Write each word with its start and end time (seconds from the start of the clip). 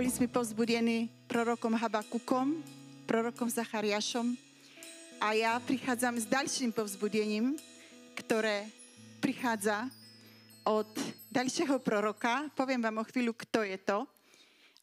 Boli 0.00 0.16
sme 0.16 0.32
povzbudení 0.32 1.12
prorokom 1.28 1.76
Habakukom, 1.76 2.64
prorokom 3.04 3.52
Zachariašom 3.52 4.32
a 5.20 5.36
ja 5.36 5.52
prichádzam 5.60 6.16
s 6.16 6.24
ďalším 6.24 6.72
povzbudením, 6.72 7.52
ktoré 8.16 8.64
prichádza 9.20 9.92
od 10.64 10.88
ďalšieho 11.28 11.84
proroka. 11.84 12.48
Poviem 12.56 12.80
vám 12.80 13.04
o 13.04 13.08
chvíľu, 13.12 13.36
kto 13.44 13.60
je 13.60 13.76
to. 13.76 14.08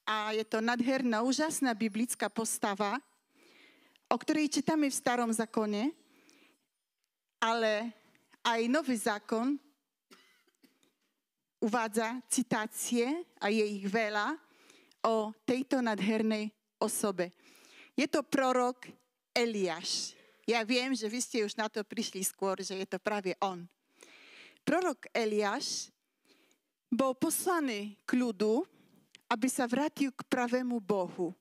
A 0.05 0.37
je 0.37 0.45
to 0.45 0.61
nadherná, 0.61 1.25
úžasná 1.25 1.73
biblická 1.73 2.29
postava, 2.29 3.01
o 4.13 4.21
ktorej 4.21 4.53
čítame 4.53 4.85
v 4.85 4.99
starom 5.01 5.33
zákone, 5.33 5.97
ale 7.41 7.89
aj 8.45 8.61
nový 8.69 8.93
zákon 9.01 9.57
uvádza 11.57 12.21
citácie, 12.29 13.25
a 13.41 13.49
je 13.49 13.65
ich 13.65 13.85
veľa, 13.89 14.45
o 15.07 15.31
tejto 15.47 15.79
nadhernej 15.79 16.51
osobe. 16.83 17.31
Je 17.95 18.03
to 18.11 18.19
prorok 18.27 18.91
Eliáš. 19.31 20.19
Ja 20.43 20.67
viem, 20.67 20.91
že 20.91 21.07
vy 21.07 21.19
ste 21.23 21.47
už 21.47 21.55
na 21.55 21.71
to 21.71 21.79
prišli 21.87 22.27
skôr, 22.27 22.59
že 22.59 22.75
je 22.75 22.87
to 22.87 22.99
práve 22.99 23.31
on. 23.39 23.63
Prorok 24.67 25.07
Eliáš 25.15 25.87
bol 26.91 27.15
poslaný 27.15 27.95
k 28.03 28.19
ľudu, 28.19 28.67
aby 29.31 29.47
sa 29.47 29.67
vrátil 29.67 30.11
k 30.11 30.23
pravému 30.27 30.79
Bohu. 30.83 31.31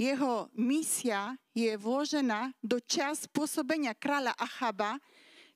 Jeho 0.00 0.48
misia 0.56 1.36
je 1.52 1.68
vložená 1.76 2.56
do 2.64 2.80
čas 2.80 3.28
pôsobenia 3.28 3.92
kráľa 3.92 4.32
Achaba, 4.40 4.96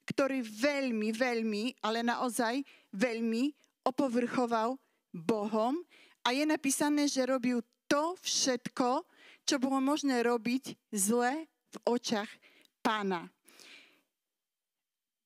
ktorý 0.04 0.44
veľmi, 0.44 1.08
veľmi, 1.10 1.64
ale 1.80 2.04
naozaj 2.04 2.60
veľmi 2.92 3.56
opovrchoval 3.88 4.76
Bohom 5.10 5.80
a 6.26 6.34
je 6.34 6.42
napísané, 6.42 7.06
že 7.06 7.22
robil 7.22 7.62
to 7.86 8.18
všetko, 8.18 9.06
čo 9.46 9.62
bolo 9.62 9.78
možné 9.78 10.26
robiť 10.26 10.74
zle 10.90 11.46
v 11.46 11.76
očach 11.86 12.26
pána. 12.82 13.30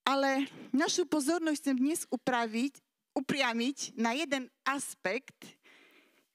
Ale 0.05 0.45
našu 0.69 1.09
pozornosť 1.09 1.57
chcem 1.57 1.77
dnes 1.81 2.05
upraviť, 2.13 2.85
upriamiť 3.17 3.97
na 3.97 4.13
jeden 4.13 4.53
aspekt 4.69 5.57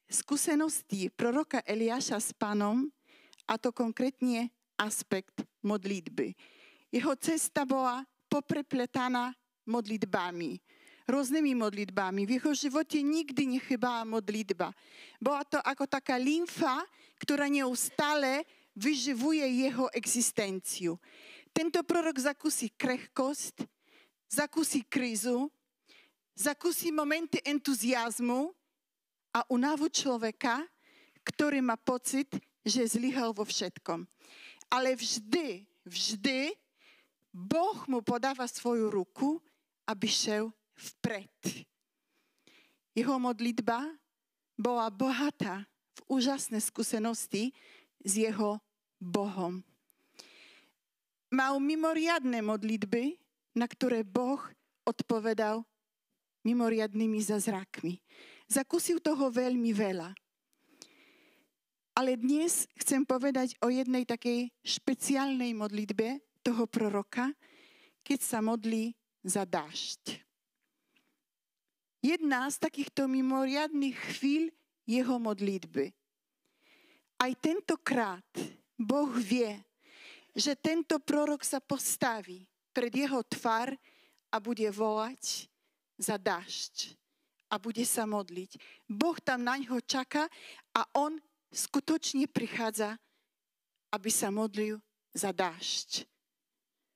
skúseností 0.09 1.13
proroka 1.13 1.61
Eliáša 1.61 2.17
s 2.17 2.33
pánom, 2.33 2.89
a 3.45 3.61
to 3.61 3.69
konkrétne 3.69 4.49
aspekt 4.73 5.45
modlitby. 5.61 6.33
Jeho 6.89 7.13
cesta 7.13 7.61
bola 7.61 8.01
poprepletaná 8.25 9.37
modlitbami, 9.69 10.57
rôznymi 11.05 11.53
modlitbami. 11.57 12.25
V 12.25 12.41
jeho 12.41 12.51
živote 12.53 13.01
nikdy 13.01 13.57
nechybala 13.57 14.05
modlitba. 14.05 14.73
Bola 15.21 15.45
to 15.45 15.61
ako 15.61 15.85
taká 15.85 16.17
lymfa, 16.17 16.85
ktorá 17.21 17.49
neustále 17.49 18.43
vyživuje 18.75 19.65
jeho 19.65 19.87
existenciu. 19.95 20.99
Tento 21.55 21.79
prorok 21.87 22.19
zakúsi 22.19 22.67
krehkosť, 22.75 23.63
zakúsi 24.27 24.83
krízu, 24.83 25.47
zakúsi 26.35 26.91
momenty 26.91 27.39
entuziasmu, 27.39 28.51
a 29.35 29.43
unavu 29.51 29.91
človeka, 29.91 30.63
ktorý 31.27 31.59
má 31.59 31.75
pocit, 31.75 32.31
že 32.63 32.87
zlyhal 32.87 33.35
vo 33.35 33.43
všetkom. 33.43 34.07
Ale 34.71 34.95
vždy, 34.95 35.67
vždy 35.83 36.55
Boh 37.35 37.75
mu 37.91 37.99
podáva 37.99 38.47
svoju 38.47 38.87
ruku, 38.87 39.43
aby 39.83 40.07
šel 40.07 40.55
vpred. 40.75 41.65
Jeho 42.95 43.15
modlitba 43.19 43.91
bola 44.55 44.87
bohatá 44.87 45.67
v 45.95 46.19
úžasné 46.19 46.63
skúsenosti 46.63 47.51
s 48.03 48.11
jeho 48.15 48.59
Bohom. 48.99 49.59
Mal 51.35 51.59
mimoriadne 51.59 52.39
modlitby, 52.39 53.19
na 53.59 53.67
ktoré 53.67 54.07
Boh 54.07 54.39
odpovedal 54.87 55.67
mimoriadnými 56.47 57.19
zazrakmi. 57.19 57.99
Zakúsil 58.47 59.03
toho 59.03 59.27
veľmi 59.27 59.73
veľa. 59.75 60.15
Ale 61.95 62.19
dnes 62.19 62.67
chcem 62.79 63.07
povedať 63.07 63.55
o 63.63 63.71
jednej 63.71 64.03
takej 64.03 64.51
špeciálnej 64.63 65.55
modlitbe 65.55 66.19
toho 66.43 66.67
proroka, 66.67 67.31
keď 68.03 68.19
sa 68.19 68.39
modlí 68.43 68.93
za 69.23 69.47
dážď. 69.47 70.24
Jedna 72.05 72.45
z 72.53 72.61
takýchto 72.61 73.09
mimoriadných 73.09 73.97
chvíľ 73.97 74.53
jeho 74.85 75.17
modlitby. 75.17 75.89
Aj 77.17 77.31
tentokrát 77.41 78.29
Boh 78.77 79.09
vie, 79.17 79.57
že 80.37 80.53
tento 80.53 81.01
prorok 81.01 81.41
sa 81.41 81.57
postaví 81.57 82.45
pred 82.69 82.93
jeho 82.93 83.25
tvár 83.25 83.73
a 84.29 84.37
bude 84.37 84.69
volať 84.69 85.49
za 85.97 86.21
dážď 86.21 86.93
a 87.49 87.57
bude 87.57 87.81
sa 87.81 88.05
modliť. 88.05 88.61
Boh 88.85 89.17
tam 89.17 89.41
na 89.41 89.57
ňo 89.57 89.81
čaká 89.81 90.29
a 90.77 90.85
on 90.93 91.17
skutočne 91.49 92.29
prichádza, 92.29 93.01
aby 93.89 94.13
sa 94.13 94.29
modlil 94.29 94.77
za 95.09 95.33
dážď. 95.33 96.05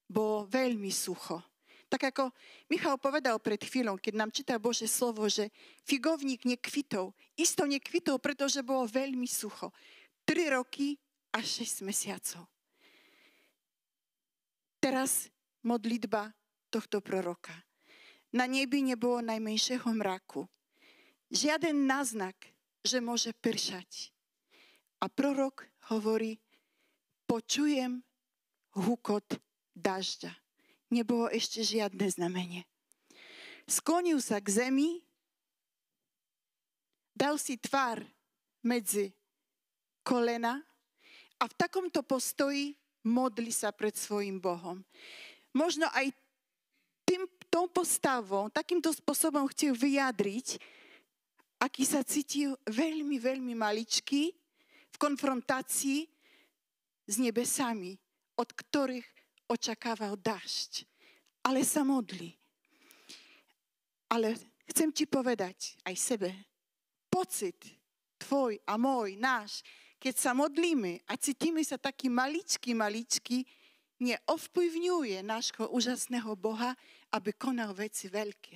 Bolo 0.05 0.45
veľmi 0.45 0.93
sucho. 0.93 1.48
Tak 1.89 2.13
ako 2.13 2.29
Michal 2.69 3.01
povedal 3.01 3.41
pred 3.41 3.57
chvíľou, 3.57 3.97
keď 3.97 4.13
nám 4.13 4.29
číta 4.29 4.61
Bože 4.61 4.85
slovo, 4.85 5.25
že 5.25 5.49
figovník 5.89 6.45
nekvitol. 6.45 7.17
Isto 7.33 7.65
nekvitol, 7.65 8.21
pretože 8.21 8.61
bolo 8.61 8.85
veľmi 8.85 9.25
sucho. 9.25 9.73
Tri 10.21 10.53
roky 10.53 10.93
a 11.33 11.41
šesť 11.41 11.77
mesiacov. 11.81 12.45
Teraz 14.77 15.33
modlitba 15.65 16.29
tohto 16.69 17.01
proroka. 17.01 17.51
Na 18.29 18.45
nebi 18.45 18.85
nebolo 18.85 19.25
najmenšieho 19.25 19.89
mraku. 19.89 20.45
Žiaden 21.33 21.89
náznak, 21.89 22.37
že 22.85 23.01
môže 23.01 23.33
pršať. 23.33 24.13
A 25.01 25.09
prorok 25.09 25.65
hovorí, 25.89 26.37
počujem 27.25 28.05
hukot 28.77 29.41
dažďa. 29.73 30.48
Nebolo 30.89 31.29
ešte 31.29 31.61
žiadne 31.61 32.05
znamenie. 32.09 32.65
Sklonil 33.69 34.17
sa 34.17 34.41
k 34.41 34.49
zemi, 34.49 35.05
dal 37.13 37.37
si 37.37 37.61
tvár 37.61 38.01
medzi 38.65 39.13
kolena 40.01 40.57
a 41.37 41.45
v 41.45 41.53
takomto 41.53 42.01
postoji 42.01 42.73
modli 43.05 43.53
sa 43.53 43.69
pred 43.69 43.93
svojim 43.93 44.41
Bohom. 44.41 44.81
Možno 45.53 45.85
aj 45.93 46.09
tým, 47.05 47.29
tou 47.49 47.65
postavou, 47.69 48.49
takýmto 48.49 48.93
spôsobom 48.93 49.49
chcel 49.53 49.73
vyjadriť, 49.73 50.61
aký 51.57 51.83
sa 51.85 52.05
cítil 52.05 52.53
veľmi, 52.69 53.17
veľmi 53.17 53.53
maličký 53.57 54.33
v 54.89 54.97
konfrontácii 55.01 56.05
s 57.09 57.15
nebesami, 57.17 57.97
od 58.37 58.49
ktorých 58.53 59.18
očakával 59.49 60.13
dážď. 60.15 60.85
Ale 61.41 61.65
sa 61.65 61.81
modli. 61.81 62.37
Ale 64.09 64.37
chcem 64.69 64.93
ti 64.93 65.09
povedať 65.09 65.75
aj 65.85 65.95
sebe, 65.97 66.29
pocit 67.09 67.57
tvoj 68.21 68.61
a 68.69 68.77
môj, 68.77 69.17
náš, 69.17 69.65
keď 69.97 70.15
sa 70.15 70.31
modlíme 70.31 71.03
a 71.09 71.17
cítime 71.17 71.65
sa 71.65 71.75
taký 71.75 72.07
maličký, 72.07 72.71
maličký, 72.77 73.43
neovplyvňuje 73.99 75.19
nášho 75.25 75.67
úžasného 75.75 76.31
Boha, 76.39 76.71
aby 77.11 77.35
konal 77.35 77.75
veci 77.75 78.07
veľké. 78.07 78.55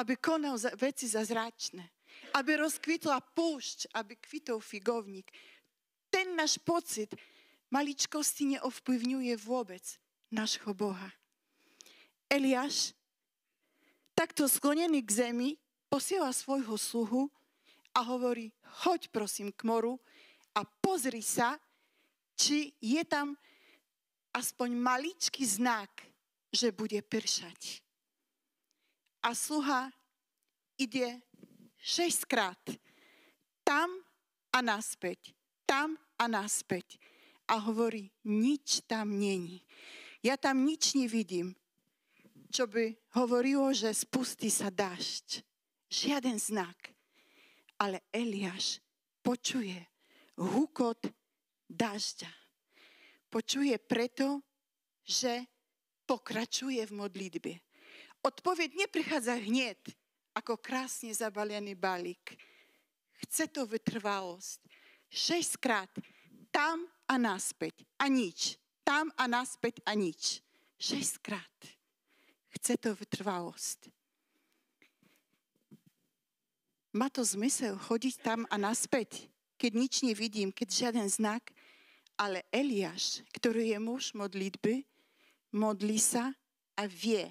Aby 0.00 0.16
konal 0.16 0.56
veci 0.80 1.04
zazračné. 1.08 1.84
Aby 2.32 2.64
rozkvitla 2.64 3.20
púšť, 3.36 3.92
aby 3.92 4.16
kvitol 4.16 4.64
figovník. 4.64 5.28
Ten 6.08 6.32
náš 6.32 6.56
pocit 6.64 7.12
maličkosti 7.68 8.56
neovplyvňuje 8.56 9.34
vôbec 9.36 9.84
nášho 10.30 10.74
Boha. 10.74 11.12
Eliáš, 12.26 12.94
takto 14.14 14.50
sklonený 14.50 15.02
k 15.06 15.26
zemi, 15.26 15.50
posiela 15.86 16.34
svojho 16.34 16.74
sluhu 16.74 17.30
a 17.94 18.02
hovorí, 18.02 18.50
choď 18.82 19.08
prosím 19.14 19.54
k 19.54 19.62
moru 19.62 20.02
a 20.52 20.64
pozri 20.64 21.22
sa, 21.22 21.56
či 22.36 22.74
je 22.82 23.00
tam 23.06 23.38
aspoň 24.34 24.68
maličký 24.76 25.46
znak, 25.46 25.88
že 26.52 26.74
bude 26.74 27.00
pršať. 27.00 27.80
A 29.24 29.32
sluha 29.32 29.88
ide 30.76 31.24
šestkrát 31.80 32.60
tam 33.66 33.90
a 34.54 34.62
naspäť, 34.62 35.34
tam 35.66 35.98
a 36.14 36.30
naspäť. 36.30 37.02
A 37.50 37.58
hovorí, 37.58 38.10
nič 38.22 38.86
tam 38.86 39.18
není. 39.18 39.62
Ja 40.26 40.34
tam 40.34 40.66
nič 40.66 40.98
nevidím, 40.98 41.54
čo 42.50 42.66
by 42.66 43.14
hovorilo, 43.14 43.70
že 43.70 43.94
spustí 43.94 44.50
sa 44.50 44.74
dažď. 44.74 45.46
Žiaden 45.86 46.34
znak. 46.34 46.74
Ale 47.78 48.02
Eliáš 48.10 48.82
počuje 49.22 49.78
hukot 50.34 50.98
dažďa. 51.70 52.26
Počuje 53.30 53.78
preto, 53.78 54.42
že 55.06 55.46
pokračuje 56.10 56.82
v 56.82 56.96
modlitbe. 56.98 57.52
Odpoveď 58.26 58.82
neprichádza 58.82 59.38
hneď, 59.38 59.78
ako 60.34 60.58
krásne 60.58 61.14
zabalený 61.14 61.78
balík. 61.78 62.34
Chce 63.22 63.46
to 63.46 63.62
vytrvalosť. 63.62 64.58
Šestkrát 65.06 65.94
tam 66.50 66.82
a 67.06 67.14
naspäť 67.14 67.86
a 68.02 68.10
nič. 68.10 68.58
Tam 68.86 69.10
a 69.18 69.26
naspäť 69.26 69.82
a 69.82 69.98
nič. 69.98 70.38
Šestkrát. 70.78 71.58
Chce 72.54 72.78
to 72.78 72.94
vytrvalosť. 72.94 73.90
Má 76.94 77.10
to 77.10 77.26
zmysel 77.26 77.74
chodiť 77.82 78.22
tam 78.22 78.46
a 78.46 78.54
naspäť, 78.54 79.26
keď 79.58 79.72
nič 79.74 79.94
nevidím, 80.06 80.54
keď 80.54 80.68
žiaden 80.70 81.10
znak? 81.10 81.50
Ale 82.16 82.46
Eliáš, 82.48 83.26
ktorý 83.34 83.74
je 83.74 83.78
muž 83.82 84.14
modlitby, 84.16 84.86
modlí 85.52 85.98
sa 86.00 86.32
a 86.78 86.88
vie, 86.88 87.26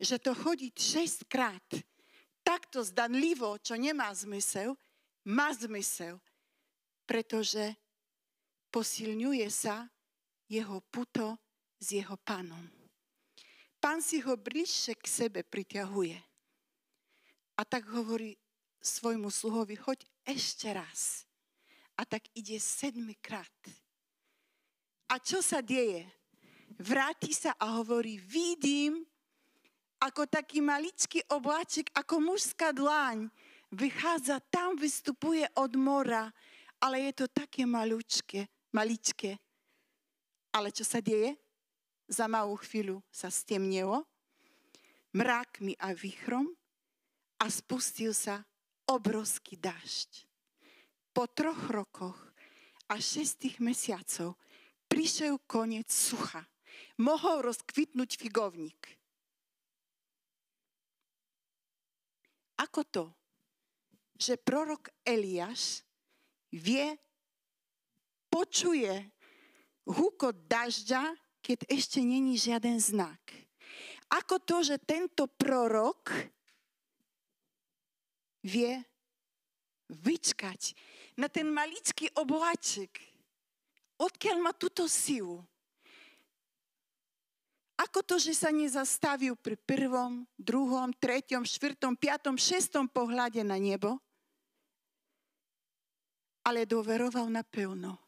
že 0.00 0.18
to 0.18 0.34
chodiť 0.34 0.74
šestkrát 0.74 1.68
takto 2.42 2.82
zdanlivo, 2.82 3.54
čo 3.62 3.78
nemá 3.78 4.10
zmysel, 4.10 4.74
má 5.22 5.54
zmysel, 5.54 6.18
pretože 7.06 7.78
posilňuje 8.74 9.46
sa 9.52 9.91
jeho 10.52 10.84
puto 10.92 11.40
s 11.80 11.96
jeho 11.96 12.20
pánom. 12.20 12.68
Pán 13.80 14.04
si 14.04 14.20
ho 14.20 14.36
bližšie 14.36 14.94
k 15.00 15.06
sebe 15.08 15.40
priťahuje. 15.40 16.20
A 17.56 17.62
tak 17.64 17.88
hovorí 17.88 18.36
svojmu 18.84 19.32
sluhovi, 19.32 19.74
choď 19.80 20.04
ešte 20.28 20.68
raz. 20.70 21.24
A 21.96 22.04
tak 22.04 22.28
ide 22.36 22.60
sedmikrát. 22.60 23.50
A 25.08 25.16
čo 25.18 25.40
sa 25.40 25.64
deje? 25.64 26.04
Vráti 26.78 27.32
sa 27.32 27.56
a 27.56 27.80
hovorí, 27.80 28.16
vidím, 28.20 29.04
ako 30.02 30.26
taký 30.26 30.58
maličký 30.58 31.22
obláčik, 31.30 31.92
ako 31.94 32.32
mužská 32.32 32.74
dlaň, 32.74 33.30
vychádza, 33.70 34.42
tam 34.50 34.74
vystupuje 34.74 35.46
od 35.54 35.72
mora, 35.78 36.32
ale 36.82 37.10
je 37.10 37.22
to 37.22 37.26
také 37.30 37.62
malúčke, 37.62 38.50
maličké. 38.74 39.38
Ale 40.52 40.68
čo 40.68 40.84
sa 40.84 41.00
deje? 41.00 41.32
Za 42.12 42.28
malú 42.28 42.60
chvíľu 42.60 43.00
sa 43.08 43.32
stemnilo, 43.32 44.04
mrakmi 45.16 45.72
a 45.80 45.96
vychrom 45.96 46.52
a 47.40 47.48
spustil 47.48 48.12
sa 48.12 48.44
obrovský 48.84 49.56
dažď. 49.56 50.28
Po 51.16 51.24
troch 51.28 51.72
rokoch 51.72 52.20
a 52.92 53.00
šestých 53.00 53.64
mesiacov 53.64 54.36
prišiel 54.92 55.40
koniec 55.48 55.88
sucha. 55.88 56.44
Mohol 57.00 57.48
rozkvitnúť 57.48 58.20
figovník. 58.20 59.00
Ako 62.60 62.84
to, 62.84 63.04
že 64.20 64.36
prorok 64.36 64.92
Eliáš 65.02 65.82
vie, 66.52 66.94
počuje 68.28 68.92
húkot 69.86 70.34
dažďa, 70.46 71.14
keď 71.42 71.66
ešte 71.66 71.98
není 71.98 72.38
žiaden 72.38 72.78
znak. 72.78 73.18
Ako 74.12 74.38
to, 74.38 74.62
že 74.62 74.76
tento 74.78 75.26
prorok 75.26 76.12
vie 78.44 78.76
vyčkať 79.88 80.76
na 81.16 81.28
ten 81.28 81.48
maličký 81.48 82.12
obláček. 82.16 82.92
Odkiaľ 84.00 84.36
má 84.42 84.52
túto 84.52 84.88
silu? 84.88 85.40
Ako 87.80 88.04
to, 88.04 88.20
že 88.20 88.36
sa 88.36 88.54
nezastavil 88.54 89.34
pri 89.34 89.58
prvom, 89.58 90.22
druhom, 90.38 90.94
treťom, 90.94 91.42
štvrtom, 91.42 91.98
piatom, 91.98 92.38
šestom 92.38 92.86
pohľade 92.86 93.42
na 93.42 93.58
nebo, 93.58 93.98
ale 96.46 96.62
doveroval 96.62 97.26
napevno. 97.26 97.98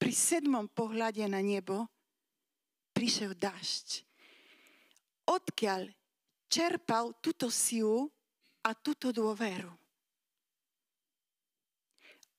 Pri 0.00 0.12
sedmom 0.16 0.64
pohľade 0.72 1.20
na 1.28 1.44
nebo 1.44 1.84
prišiel 2.96 3.36
dažď. 3.36 4.00
Odkiaľ 5.28 5.92
čerpal 6.48 7.12
túto 7.20 7.52
silu 7.52 8.08
a 8.64 8.72
túto 8.72 9.12
dôveru. 9.12 9.68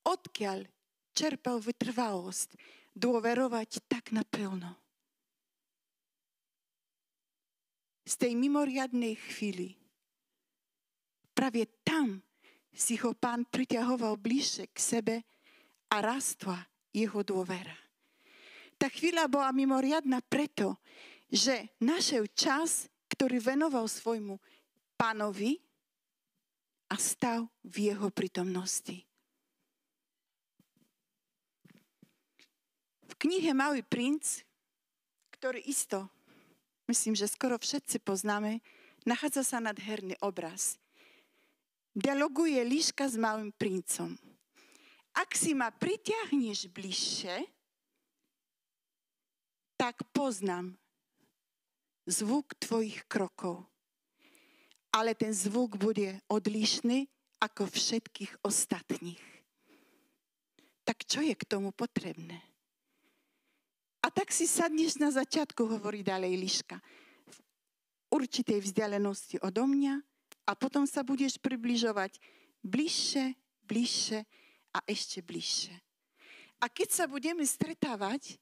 Odkiaľ 0.02 0.66
čerpal 1.14 1.62
vytrvalosť 1.62 2.58
dôverovať 2.98 3.86
tak 3.86 4.10
naplno. 4.10 4.74
Z 8.02 8.26
tej 8.26 8.34
mimoriadnej 8.34 9.14
chvíli 9.16 9.78
práve 11.38 11.70
tam 11.86 12.26
si 12.74 12.98
ho 13.00 13.14
pán 13.14 13.46
priťahoval 13.46 14.18
bližšie 14.18 14.66
k 14.74 14.78
sebe 14.82 15.16
a 15.94 15.96
rastla 16.02 16.71
jeho 16.92 17.24
dôvera. 17.24 17.76
Tá 18.76 18.88
chvíľa 18.92 19.28
bola 19.28 19.52
mimoriadná 19.56 20.22
preto, 20.26 20.80
že 21.32 21.72
našiel 21.80 22.28
čas, 22.36 22.92
ktorý 23.12 23.40
venoval 23.40 23.88
svojmu 23.88 24.36
pánovi, 24.96 25.60
a 26.92 26.96
stav 27.00 27.48
v 27.64 27.88
jeho 27.88 28.12
prítomnosti. 28.12 29.08
V 33.08 33.14
knihe 33.16 33.56
Malý 33.56 33.80
princ, 33.88 34.44
ktorý 35.40 35.64
isto, 35.64 36.12
myslím, 36.92 37.16
že 37.16 37.32
skoro 37.32 37.56
všetci 37.56 38.04
poznáme, 38.04 38.60
nachádza 39.08 39.48
sa 39.48 39.58
nadherný 39.64 40.20
obraz. 40.20 40.76
Dialoguje 41.96 42.60
líška 42.68 43.08
s 43.08 43.16
malým 43.16 43.56
princom. 43.56 44.20
Ak 45.12 45.36
si 45.36 45.52
ma 45.52 45.72
pritiahneš 45.72 46.72
bližšie, 46.72 47.44
tak 49.76 50.00
poznám 50.16 50.78
zvuk 52.08 52.54
tvojich 52.62 53.04
krokov 53.10 53.72
ale 54.92 55.16
ten 55.16 55.32
zvuk 55.32 55.80
bude 55.80 56.20
odlišný 56.28 57.08
ako 57.40 57.66
všetkých 57.66 58.44
ostatných. 58.44 59.24
Tak 60.84 61.08
čo 61.08 61.24
je 61.24 61.32
k 61.32 61.48
tomu 61.48 61.72
potrebné? 61.72 62.44
A 64.04 64.12
tak 64.12 64.34
si 64.36 64.50
sadneš 64.50 65.00
na 65.00 65.14
začiatku, 65.14 65.64
hovorí 65.64 66.04
ďalej 66.04 66.36
Liška, 66.36 66.78
v 67.30 67.38
určitej 68.12 68.60
vzdialenosti 68.60 69.40
odo 69.40 69.64
mňa 69.64 70.04
a 70.50 70.52
potom 70.58 70.84
sa 70.84 71.06
budeš 71.06 71.40
približovať 71.40 72.20
bližšie, 72.66 73.38
bližšie 73.64 74.26
a 74.72 74.80
ešte 74.88 75.20
bližšie. 75.20 75.76
A 76.62 76.70
keď 76.70 76.90
sa 76.94 77.06
budeme 77.10 77.44
stretávať, 77.44 78.38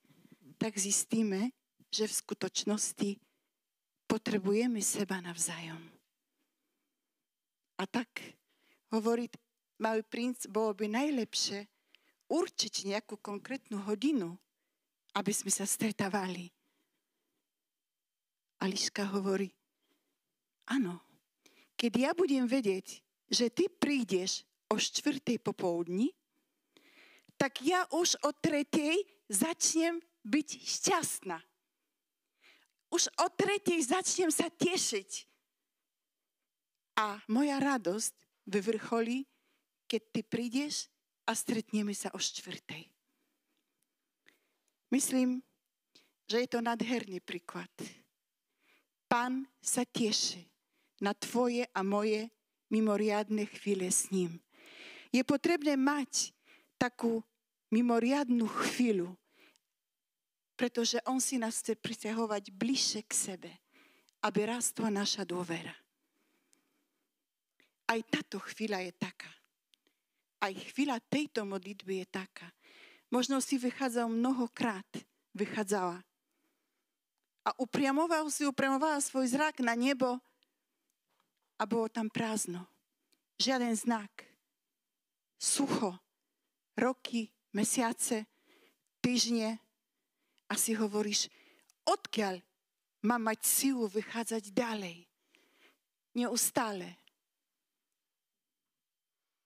tak 0.59 0.75
zistíme, 0.75 1.55
že 1.89 2.05
v 2.05 2.19
skutočnosti 2.19 3.09
potrebujeme 4.05 4.83
seba 4.83 5.23
navzájom. 5.23 5.79
A 7.79 7.83
tak 7.87 8.09
hovorí 8.91 9.31
malý 9.79 10.03
princ, 10.03 10.45
bolo 10.51 10.75
by 10.75 10.91
najlepšie 10.91 11.63
určiť 12.27 12.91
nejakú 12.91 13.17
konkrétnu 13.23 13.79
hodinu, 13.87 14.35
aby 15.15 15.31
sme 15.31 15.49
sa 15.49 15.63
stretávali. 15.63 16.51
A 18.59 18.67
Liška 18.67 19.07
hovorí, 19.15 19.47
áno, 20.67 20.99
keď 21.79 21.91
ja 21.95 22.11
budem 22.11 22.43
vedieť, 22.43 22.99
že 23.31 23.47
ty 23.47 23.71
prídeš 23.71 24.43
o 24.67 24.75
štvrtej 24.75 25.39
popoludni, 25.39 26.11
tak 27.39 27.63
ja 27.63 27.87
už 27.95 28.19
o 28.27 28.35
tretej 28.35 28.99
začnem 29.31 30.03
byť 30.27 30.49
šťastná. 30.59 31.39
Už 32.91 33.07
o 33.23 33.27
tretej 33.31 33.79
začnem 33.87 34.27
sa 34.27 34.51
tešiť, 34.51 35.29
a 36.99 37.15
moja 37.31 37.55
radosť 37.63 38.11
vyvrcholí, 38.51 39.23
keď 39.87 40.01
ty 40.11 40.21
prídeš 40.27 40.91
a 41.23 41.31
stretneme 41.31 41.95
sa 41.95 42.11
o 42.11 42.19
štvrtej. 42.19 42.91
Myslím, 44.91 45.39
že 46.27 46.43
je 46.43 46.49
to 46.51 46.59
nadherný 46.59 47.23
príklad. 47.23 47.71
Pán 49.07 49.47
sa 49.63 49.87
teší 49.87 50.43
na 50.99 51.15
tvoje 51.15 51.63
a 51.71 51.79
moje 51.87 52.27
mimoriadne 52.67 53.47
chvíle 53.47 53.87
s 53.87 54.11
ním. 54.11 54.35
Je 55.09 55.23
potrebné 55.23 55.79
mať 55.79 56.35
takú 56.75 57.23
mimoriadnú 57.69 58.49
chvíľu, 58.49 59.13
pretože 60.59 60.99
on 61.07 61.23
si 61.23 61.39
nás 61.39 61.63
chce 61.63 61.79
priťahovať 61.79 62.51
bližšie 62.51 63.01
k 63.07 63.13
sebe, 63.15 63.51
aby 64.25 64.49
rastla 64.49 64.91
naša 64.91 65.23
dôvera. 65.23 65.73
Aj 67.89 67.99
táto 68.05 68.37
chvíľa 68.43 68.85
je 68.85 68.93
taká. 68.93 69.31
aj 70.39 70.55
chvíľa 70.71 71.03
tejto 71.11 71.43
modlitby 71.43 72.03
je 72.03 72.07
taká. 72.07 72.47
Možno 73.11 73.43
si 73.43 73.59
vychádzal 73.59 74.07
mnohokrát, 74.07 74.87
vychádzala. 75.35 75.99
A 77.43 77.49
upriamoval 77.59 78.29
si, 78.31 78.45
upriamovala 78.47 79.03
svoj 79.03 79.35
zrak 79.35 79.59
na 79.59 79.73
nebo 79.75 80.21
a 81.59 81.63
bolo 81.67 81.89
tam 81.91 82.07
prázdno. 82.07 82.63
Žiaden 83.41 83.75
znak. 83.75 84.11
Sucho. 85.39 85.97
Roky, 86.79 87.27
mesiace, 87.53 88.25
týždne. 88.99 89.61
A 90.49 90.57
si 90.57 90.73
hovoríš, 90.73 91.29
odkiaľ 91.85 92.41
mám 93.05 93.29
mať 93.29 93.39
silu 93.45 93.85
vychádzať 93.85 94.49
ďalej. 94.49 95.05
Neustále. 96.17 96.97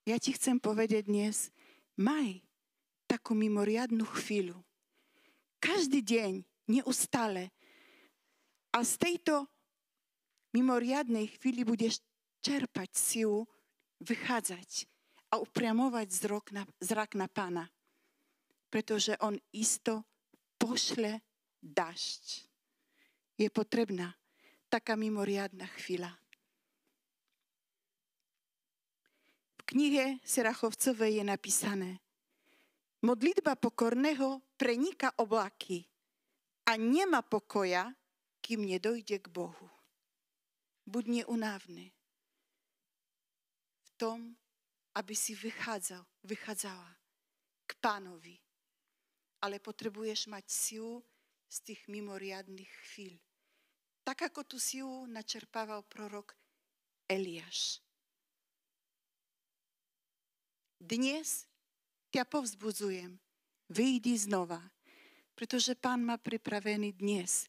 Ja 0.07 0.19
ti 0.19 0.35
chcem 0.35 0.59
povedať 0.59 1.07
dnes, 1.07 1.51
maj 1.95 2.43
takú 3.07 3.35
mimoriadnú 3.35 4.03
chvíľu. 4.19 4.59
Každý 5.63 6.03
deň, 6.03 6.43
neustále. 6.67 7.51
A 8.73 8.83
z 8.83 8.99
tejto 8.99 9.47
mimoriadnej 10.51 11.31
chvíli 11.39 11.63
budeš 11.63 12.03
čerpať 12.43 12.89
silu, 12.95 13.47
vychádzať 14.03 14.87
a 15.31 15.39
upriamovať 15.39 16.07
zrak 16.11 16.51
na, 16.51 16.63
zrak 16.83 17.15
na 17.15 17.31
pána. 17.31 17.71
Pretože 18.73 19.13
on 19.21 19.37
isto 19.53 20.01
pošle 20.57 21.21
dažď. 21.61 22.49
Je 23.37 23.49
potrebná 23.53 24.17
taká 24.65 24.97
mimoriadná 24.97 25.69
chvíľa. 25.77 26.17
knihe 29.73 30.21
Serachovcovej 30.21 31.17
je 31.17 31.25
napísané 31.25 31.91
Modlitba 33.03 33.59
pokorného 33.59 34.39
prenika 34.55 35.11
oblaky 35.19 35.83
a 36.69 36.79
nemá 36.79 37.19
pokoja, 37.19 37.91
kým 38.39 38.63
nedojde 38.63 39.19
k 39.19 39.27
Bohu. 39.27 39.67
Buď 40.87 41.03
neunávny 41.19 41.91
v 43.83 43.89
tom, 43.99 44.39
aby 44.95 45.11
si 45.11 45.35
vychádzal, 45.35 45.99
vychádzala 46.23 46.89
k 47.67 47.71
pánovi. 47.83 48.39
Ale 49.43 49.59
potrebuješ 49.59 50.31
mať 50.31 50.45
silu 50.47 51.03
z 51.51 51.57
tých 51.67 51.81
mimoriadných 51.91 52.71
chvíľ. 52.87 53.19
Tak 54.07 54.31
ako 54.31 54.47
tú 54.47 54.57
silu 54.57 55.03
načerpával 55.11 55.83
prorok 55.83 56.31
Eliáš. 57.11 57.83
Dnes 60.79 61.47
ťa 62.11 62.23
povzbudzujem. 62.27 63.19
Vyjdi 63.71 64.15
znova, 64.19 64.59
pretože 65.35 65.75
Pán 65.75 66.03
má 66.03 66.19
pripravený 66.19 66.95
dnes 66.95 67.47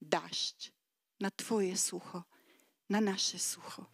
dažď 0.00 0.72
na 1.20 1.28
tvoje 1.30 1.76
sucho, 1.76 2.24
na 2.88 2.98
naše 2.98 3.38
sucho. 3.38 3.84